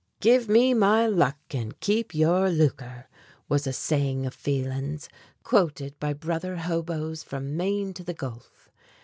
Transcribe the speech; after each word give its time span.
"Give 0.19 0.49
me 0.49 0.73
my 0.73 1.05
luck, 1.05 1.37
and 1.51 1.79
keep 1.79 2.15
your 2.15 2.49
lucre!" 2.49 3.05
was 3.47 3.67
a 3.67 3.71
saying 3.71 4.25
of 4.25 4.33
Phelan's, 4.33 5.09
quoted 5.43 5.93
by 5.99 6.11
brother 6.13 6.55
hoboes 6.57 7.21
from 7.21 7.55
Maine 7.55 7.93
to 7.93 8.03
the 8.03 8.15
Gulf. 8.15 8.71